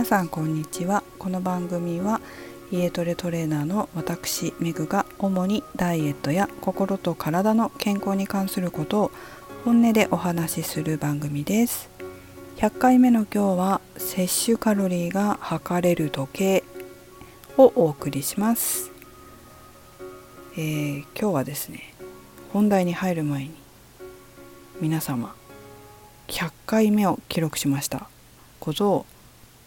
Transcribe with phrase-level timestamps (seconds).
[0.00, 1.04] 皆さんこんにちは。
[1.18, 2.22] この番組は
[2.72, 9.10] 家トレトレーナーの私メグが主にダイエットや心と体の健康に関することを
[9.66, 11.90] 本音でお話しする番組です。
[12.56, 16.64] 100回目の今日は摂取カロリーが測れる時計
[17.58, 18.90] をお送りします、
[20.54, 21.92] えー、今日はですね
[22.54, 23.50] 本題に入る前に
[24.80, 25.34] 皆様
[26.28, 28.08] 100回目を記録しました
[28.60, 29.06] ことを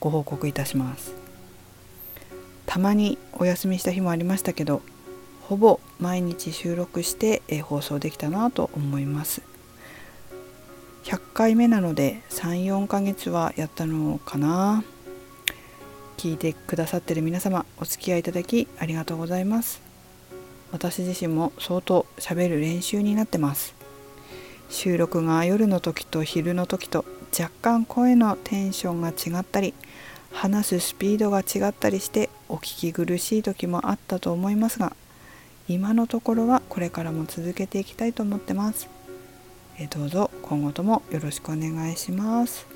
[0.00, 1.14] ご報告いたします。
[2.66, 4.80] たまにお休みした日もありましたけど
[5.42, 9.42] ほぼ毎日収録して放送できたなと思います。
[11.04, 14.84] 100回目なので34ヶ月はやったのかな。
[16.16, 19.82] 聞いてくださってる皆様お付き合いいただきありがとうございます。
[20.70, 23.74] 私自身も相当喋る練習になってます。
[24.68, 27.04] 収録が夜の時と昼の時と
[27.38, 29.74] 若干声のテンションが違ったり
[30.32, 34.94] 話すスピードが違ったりしてお聞き苦しい時もあったと思いますが
[35.68, 38.88] 今のところはこれからも続けていきたいと思ってます。
[39.78, 42.66] えどうぞ今後ともよろしくお願いします。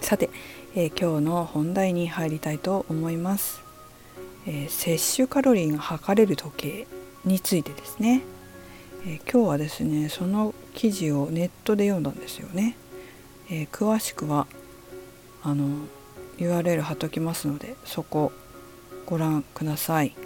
[0.00, 0.28] さて、
[0.74, 3.62] え、今日の本題に入りたいと思います、
[4.46, 6.86] えー、摂取カロリーが測れる時計
[7.24, 8.22] についてですね。
[9.06, 12.76] え、今日はですねその記事をネットで読んだんですよね、
[13.50, 14.46] えー、詳しくは
[15.42, 15.86] あの
[16.38, 18.32] URL 貼っときますのでそこ
[19.06, 20.16] ご覧ください、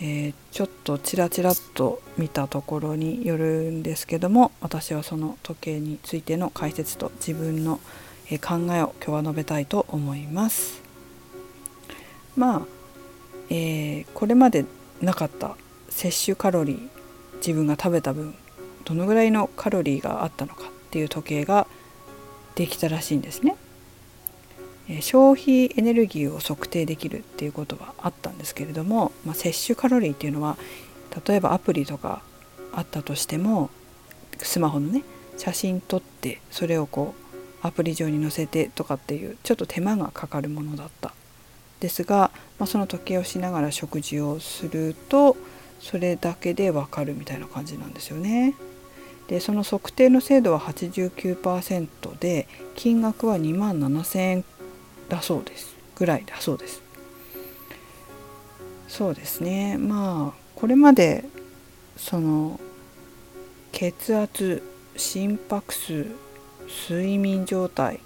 [0.00, 7.78] えー、ちょっとチラチラっと見たところによるんですけども私はその時計についての解説と自分の
[8.40, 10.82] 考えを今日は述べたいと思います。
[12.36, 12.62] まあ、
[13.50, 14.64] えー、これまで
[15.00, 15.56] なかった
[15.88, 16.88] 摂取カロリー
[17.36, 18.34] 自分が食べた分
[18.84, 20.73] どのぐらいのカロリーがあったのか。
[20.94, 21.66] っていう時計が
[22.54, 23.56] できたらしいんですね。
[25.00, 30.56] 消費エネルギーを測定できるっていうことはあったんですけれども、まあ、摂取カロリーっていうのは
[31.26, 32.22] 例えばアプリとか
[32.72, 33.70] あったとしても
[34.38, 35.02] スマホのね
[35.36, 37.14] 写真撮ってそれをこ
[37.62, 41.12] うアプリ上に載せてとかっていうちょっと手間がかかるものだった
[41.80, 45.36] ですが、まあ、その時計をしながら食事をすると
[45.80, 48.54] それだけでわかるみたいな感じなんですよね。
[49.28, 54.44] でその測定の精度は89%で金額は2万7,000円
[55.08, 56.82] だそうですぐらいだそうです。
[58.88, 61.24] そうですねまあこれまで
[61.96, 62.60] その
[63.72, 64.62] 血圧
[64.96, 66.06] 心拍数
[66.88, 67.98] 睡眠状態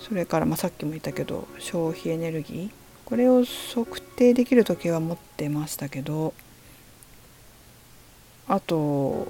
[0.00, 2.70] それから、まあ、さっきも言ったけど消費エネルギー
[3.04, 6.34] これを測定できる時計は持ってましたけど
[8.48, 9.28] あと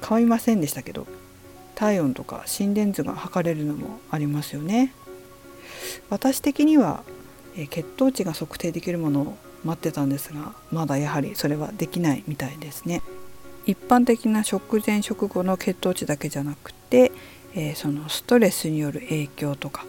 [0.00, 1.06] 買いませんでしたけど
[1.74, 4.92] 体温とか心電図が測れるのもありますよね。
[6.10, 7.02] 私的には
[7.70, 13.02] 血糖値が測定できるものを待ってたんですがまだやはりそれはできないみたいですね。
[13.66, 17.12] 一般的な食前食後の血糖値だけじゃなくて、
[17.54, 19.84] えー、そのストレスによる影響とか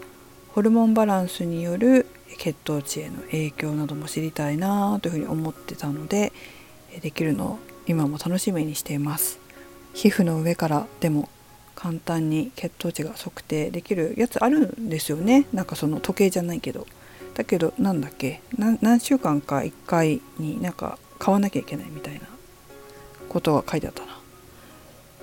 [0.48, 2.06] ホルモンバランスによる
[2.38, 6.32] 血糖値への影響なども知りたいなというふうに思ってたので
[7.00, 9.41] できるのを今も楽しみにしています。
[9.94, 11.28] 皮膚の上からでも
[11.74, 15.46] 簡単に血糖値が測定できるやつあるんですよね。
[15.52, 16.86] なんかその時計じゃないけど。
[17.34, 18.42] だけどなんだっけ？
[18.58, 22.20] 何週間か1回になんか買わなきゃいけないみたいな
[23.30, 24.18] ことが書いてあったな。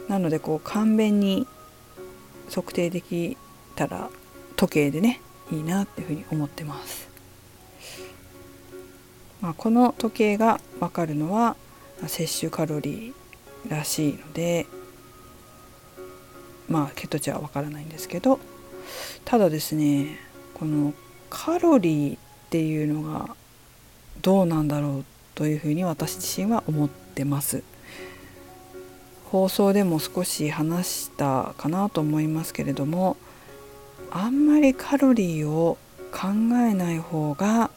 [0.07, 1.46] なのでこう簡便に
[2.50, 3.38] 測定でき
[3.75, 4.09] たら
[4.56, 7.07] 時計でねいいなっていうふうに思ってます。
[9.40, 11.56] まあ、この時計が分かるのは
[12.07, 13.13] 摂取カロリー
[13.67, 14.67] らしいので
[16.67, 18.39] まあ血糖値は分からないんですけど
[19.25, 20.17] ただですね
[20.53, 20.93] この
[21.29, 23.35] カロリーっていうのが
[24.21, 25.05] どうなんだろう
[25.35, 27.63] というふうに私自身は思ってます。
[29.31, 33.15] 放送でも少し話したかなと思いますけれども
[34.09, 35.77] あんまりカロリーを
[36.12, 36.29] 考
[36.67, 37.69] えない方が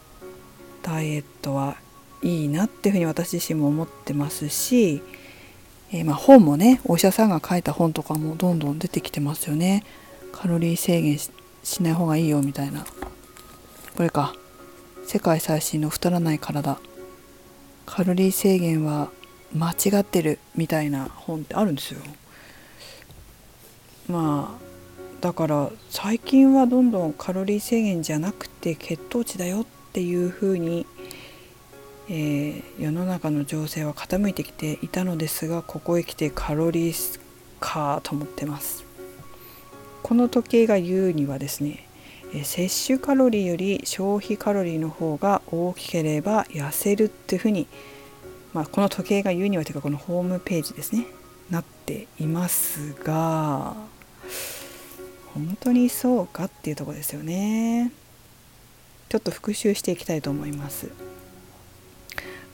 [0.82, 1.76] ダイエットは
[2.22, 5.02] いいなっていうふうに私自身も思ってますし、
[5.92, 9.84] えー、ま本もねお医者さんが書いた本とかもどんどん出てきてますよね。
[10.32, 12.84] カロリー制限しない方がいいよみたいな。
[13.96, 14.34] これか。
[15.06, 16.78] 世界最新の太らない体。
[17.84, 19.10] カロリー制限は
[19.54, 22.00] 間違ってるみたいな本ってあるんですよ。
[24.08, 24.62] まあ
[25.20, 30.86] だから最近はどんどんカロリー制限じゃなくて血糖値だよっていうふうに、
[32.08, 37.20] えー、世の中の情勢は傾いてきていたのですがここへ来てカロリー
[37.60, 38.84] かと思ってます。
[40.02, 41.86] この時計が言うにはですね
[42.42, 47.66] 摂取カロリーより消費カロリーの方が大きければ痩せるっていうふうに、
[48.52, 51.06] まあ、この時計が言うにはというかこのホームページですね
[51.50, 53.76] なっていますが
[55.34, 57.90] 本当にそうかっていうとこですよね。
[59.08, 60.90] ちょっと復習していきたいと思います。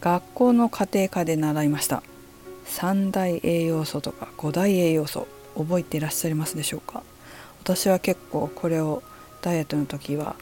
[0.00, 2.02] 学校の家庭科で習いました。
[2.64, 7.02] 三大栄養素とか五大栄養素覚えていらっしゃいますでしょうか？
[7.62, 9.02] 私は結構これを
[9.42, 10.36] ダイエットの時は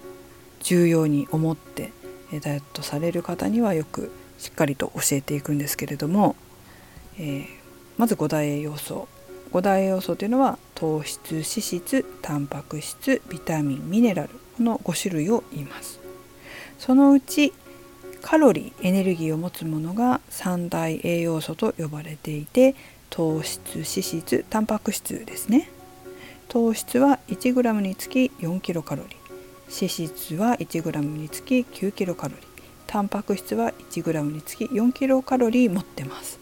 [0.61, 1.93] 重要に思って
[2.41, 6.37] ダイエットされる方にはよくしっかりと教えていくんですけれども、
[7.19, 7.47] えー、
[7.97, 9.09] まず5大栄養素。
[9.53, 16.01] 5大栄養素というのは糖質脂質タンパク質ビタミンミネラルこの5種類を言います。
[16.79, 17.55] そのうち
[18.27, 22.75] カロリーエネルギーを持つものが三大栄養素と呼ばれていて
[23.09, 25.71] 糖質脂質タンパク質ですね。
[26.49, 32.33] 糖質は 1g につき 4kcal 脂質は 1g につき 9kcal
[32.89, 36.41] タンパク質は 1g につき 4kcal 持ってます。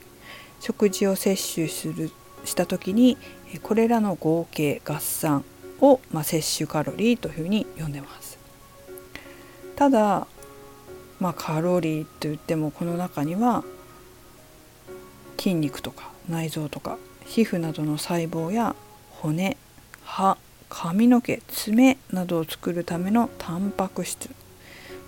[0.60, 2.10] 食事を摂取する
[2.46, 3.18] した時に
[3.62, 5.44] これらの合計合算
[5.82, 8.38] を、まあ、摂取カロリーというふうに呼んでます。
[9.76, 10.26] ただ、
[11.20, 13.64] まあ、カロリーといってもこの中には
[15.38, 18.74] 筋肉とか内臓とか皮膚などの細胞や
[19.10, 19.56] 骨
[20.02, 20.36] 歯
[20.68, 24.28] 髪の毛爪などを作るためのタンパク質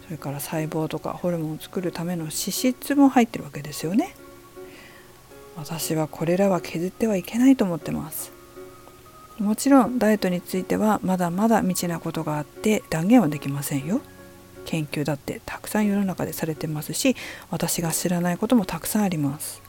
[0.07, 4.15] それから細胞とかホルモンを作るための脂質も入ってるわけですよね。
[5.57, 8.31] 私はこれらは削ってはいけないと思ってます。
[9.39, 14.01] もちろんダイエットについてはまだまだ未知なことがあって断言はできませんよ。
[14.67, 17.17] 研究だってたくさん世の中でされてますし
[17.51, 19.63] 私が知らないこともたくさんあります。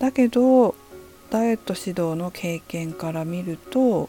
[0.00, 0.74] だけど
[1.30, 4.08] ダイエット指導の経験から見ると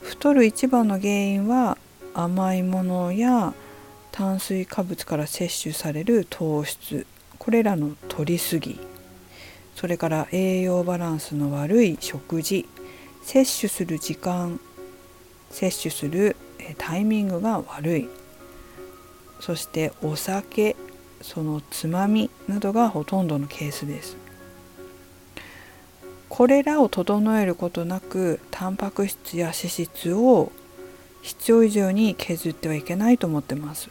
[0.00, 1.78] 太る一番の原因は
[2.14, 3.54] 甘いものや
[4.12, 7.06] 炭水化物から摂取される糖質。
[7.38, 8.80] これらの摂りすぎ。
[9.74, 12.66] それから栄養バランスの悪い食事。
[13.22, 14.58] 摂取する時間。
[15.50, 16.36] 摂取する
[16.78, 18.08] タイミングが悪い。
[19.40, 20.76] そしてお酒
[21.22, 24.16] そのつまみなどがほとんどのケースです。
[26.28, 30.52] これらを整えることなくタンパク質や脂質を
[31.22, 33.88] 必要以上に削ってはいけないと思ってます。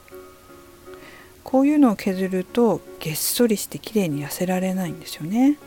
[1.44, 5.58] こういうのを削るとげっそりしてきれいに痩せられないんですよね。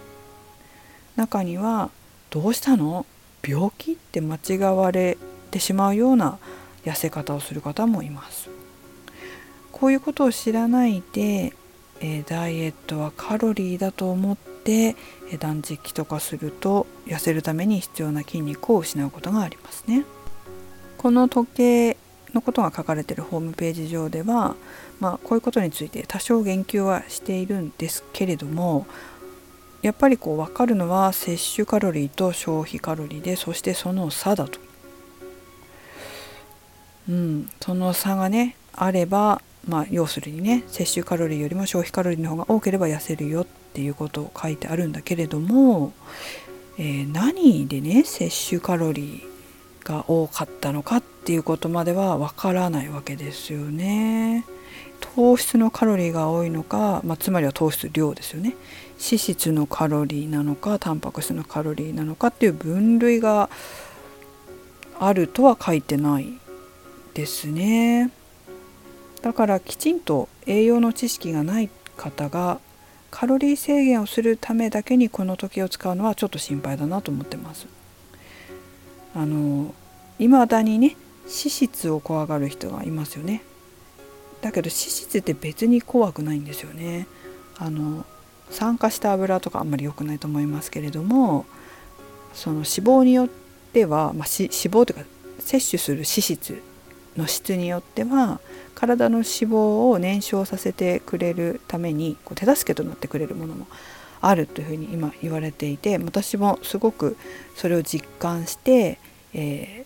[1.17, 1.91] 中には
[2.31, 3.07] 「どうしたの？
[3.47, 5.17] 病気?」って間違われ
[5.51, 6.39] てしまうような
[6.85, 8.51] 痩せ方をする方もいます。
[9.73, 11.53] こういうことを知らないで、
[12.01, 14.95] えダイエットはカロリーだと思って
[15.41, 20.05] 断食とかすると痩せるために必要な筋肉を失うことがありますね。
[20.97, 21.97] この時計
[22.35, 24.57] のことが書かれているホームページ上では、
[25.01, 28.87] まあ、こういうことについて多少言及はしているんですけれども
[29.81, 34.59] やっぱりこう分かるのは摂取カロリーと消費カロリーでそしてその差だと。
[37.09, 45.93] うん、その差がねあればまあ、要するにね摂取カロリーよりも消費カロリーの方が多ければ痩せるよっていうことを書いてあるんだけれども、
[46.79, 54.45] えー、何でね摂取カロリーが多かったのかっていうことまではわからないわけですよね。
[55.01, 58.57] 糖質のカロリーが多いのか、まあ、つまりは糖質量ですよね
[58.99, 63.49] 脂質のカロリーなのかタンパク質のカロリーなのかっていう分類が
[64.99, 66.27] あるとは書いてない
[67.15, 68.11] ですね。
[69.29, 71.69] だからきちんと栄養の知識がない
[71.99, 72.61] 方が
[73.11, 77.67] カロリー制限をするためだけにこの時を使うのはちょっと心配だなと思ってます。
[79.15, 79.75] あの
[80.17, 83.43] 未だにね脂質を怖がる人がいますよね。
[84.41, 87.07] だけど脂質って別に怖くないんですよね。
[87.59, 88.07] あの
[88.49, 91.45] 酸化した油とかあんまり良くないと思いますけれども
[92.33, 93.29] その脂肪によっ
[93.75, 96.63] ては、まあ、脂肪というか摂取する脂質
[97.19, 98.41] の質によっては
[98.75, 103.67] 体の脂肪を燃焼させてくれるためにこう手助けとなってくれるものも
[104.21, 107.17] あるというふうに今言われていて私もすごく
[107.57, 108.99] それを実感して
[109.35, 109.85] 何、え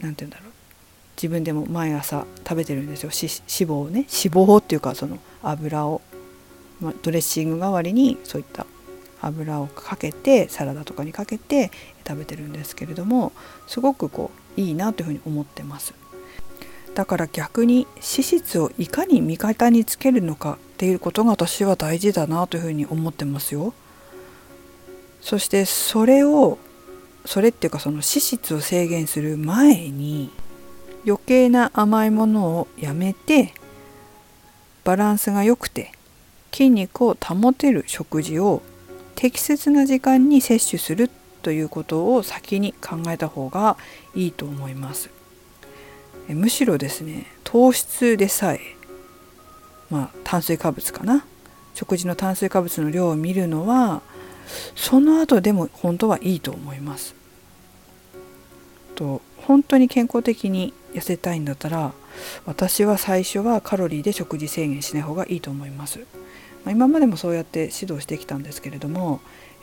[0.00, 0.50] ー、て言うんだろう。
[1.16, 3.10] 自分でも毎朝食べてるんですよ。
[3.12, 3.28] 脂
[3.70, 3.98] 肪をね。
[3.98, 6.00] 脂肪っていうかその油を、
[6.80, 8.66] まあ、ドレッシング代わりにそういった
[9.20, 11.70] 油をかけてサラダとかにかけて
[12.08, 13.32] 食べてるんですけれども
[13.66, 15.99] すごくこういいなというふうに思ってます。
[16.94, 23.74] だから逆に脂質をいかに味方につけるのかっていうことが私は大事だなというふうに思ってますよ。
[25.20, 26.58] そしてそれを
[27.26, 30.30] それっていうかその脂質を制限する前に
[31.06, 33.52] 余計な甘いものをやめて
[34.84, 35.92] バランスが良くて
[36.52, 38.62] 筋肉を保てる食事を
[39.14, 41.10] 適切な時間に摂取する
[41.42, 43.76] ということを先に考えた方が
[44.14, 45.10] いいと思います
[46.28, 48.60] むしろですね糖質でさえ
[49.90, 51.24] まあ炭水化物かな。
[51.74, 54.02] 食事の炭水化物の量を見るのは
[54.74, 57.14] その後でも本当はいいと思います。
[58.94, 61.92] と本当に健康的に痩せたいんだったら
[62.44, 66.04] 私は最初はカロリーで食事制限しない方がいいと思います、ま
[66.66, 69.20] あ、今までもそうやって指導してきたんですけれども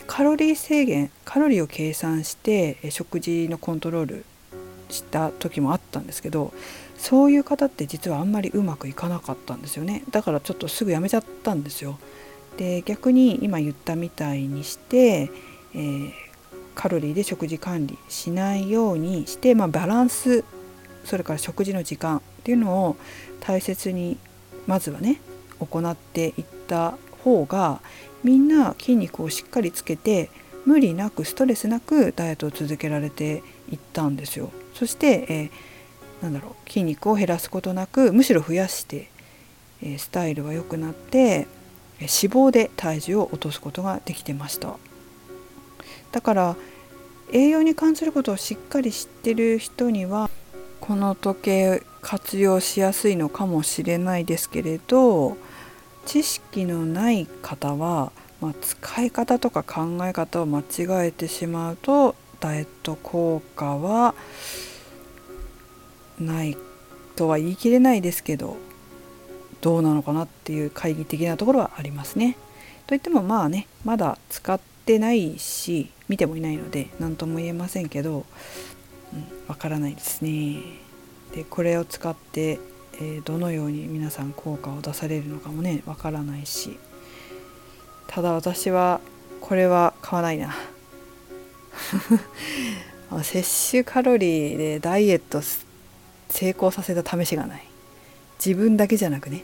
[0.08, 4.26] カロリー制限カロリーを計算して食事のコントロール
[4.90, 6.54] した時もあったんですけど
[6.98, 12.00] そういう方って実はあんまりうまくいかなかったんですよねだからちょっとすぐやめちゃったんですよ
[12.58, 15.30] で逆に今言ったみたいにして、
[15.74, 16.12] えー、
[16.76, 20.44] カロリーで食事管理しないようにして、まあ、バランス
[21.06, 22.98] それから食事の時間っていうのを
[23.40, 24.18] 大切に
[24.66, 25.22] まずはね
[25.60, 27.82] 行っていった方が
[28.24, 30.30] みんな筋肉をしっかりつけて
[30.66, 33.42] 無理なくストレスなくダイエットを続けられて
[33.72, 34.52] いったんですよ。
[34.78, 39.10] そして、えー、なんだろう筋肉を減らすことなくむしろ増やして、
[39.82, 41.48] えー、スタイルが良くなって
[42.00, 44.78] 脂肪で体重を落とすことができてました。
[46.12, 46.56] だから
[47.32, 50.30] 栄養に関することをしっかり知ってる人には
[50.80, 55.36] この時計活用しやすいのかもしれないですけれど
[56.06, 64.16] 知識のない方は、まあ、使い方とか考え方を間違えてしまうとダイエット効果は
[66.20, 66.58] ない
[67.16, 68.58] とは言い切れないですけど
[69.62, 72.38] どうなのかなっていう懐疑的なところはありますね。
[72.86, 78.24] といってもまあねまだ使ってないし見てもいないので何とも言えませんけどわ、
[79.50, 80.62] うん、からないですね。
[81.36, 82.60] でこれを使って、
[82.94, 86.78] えー、どのように皆さん効果を出されるのかもねわからないし
[88.08, 89.02] ただ私は
[89.42, 90.56] これは買わないな
[93.24, 95.42] 摂取カロリーでダイエット
[96.30, 97.64] 成功させた試しがない。
[98.44, 99.44] 自分だけじゃなくね。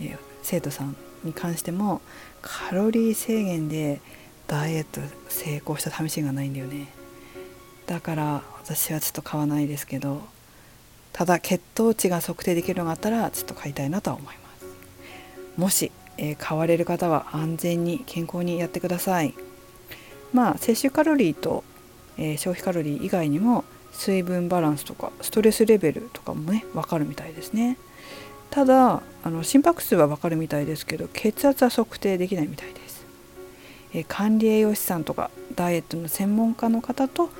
[0.00, 2.00] え生徒さんに関しても
[2.40, 4.00] カロリー制限で
[4.48, 6.88] ダイエット成功した試しがないんだよね。
[7.86, 10.22] だから私はちょっと買わないですけど
[11.12, 15.60] ただ血糖値が測定できるのがあったらちょっと買いたいなとは思います。
[15.60, 19.34] もし、えー、買われる方は安全に健康にやってください。
[20.32, 21.64] まあ摂取カロリーと、
[22.22, 27.76] えー、消費カロリー以外にも水分バランスとかストレスレベルとかもね分かるみたいですね。
[28.50, 33.06] ただあの心拍数は分かるみたいですけど血圧は測定できないみたいです、
[33.94, 37.30] え管理栄養士さんとかダイエットの専門家の方と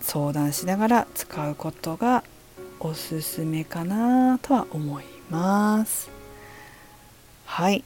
[0.00, 2.24] 相談しながら使うことが
[2.80, 6.10] おすすめかなとは思います。
[7.44, 7.84] はい。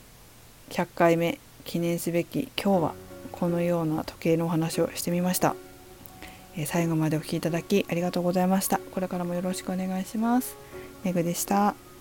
[0.71, 2.95] 100回目記念すべき今日は
[3.33, 5.57] このような時計のお話をしてみました、
[6.57, 10.57] え最後までお聴きいただきありがとうございましたこれからもよろしくお願いします
[11.05, 11.92] めぐでした。